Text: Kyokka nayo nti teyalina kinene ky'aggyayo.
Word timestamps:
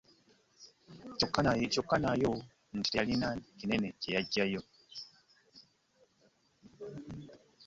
Kyokka 1.69 1.97
nayo 2.03 2.31
nti 2.77 2.87
teyalina 2.91 3.27
kinene 3.57 3.87
ky'aggyayo. 4.01 4.61